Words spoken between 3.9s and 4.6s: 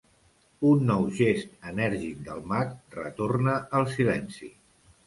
silenci.